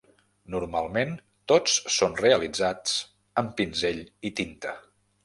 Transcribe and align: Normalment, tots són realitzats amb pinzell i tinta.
Normalment, 0.53 1.11
tots 1.53 1.75
són 1.97 2.17
realitzats 2.21 2.95
amb 3.43 3.55
pinzell 3.61 4.01
i 4.31 4.33
tinta. 4.41 4.75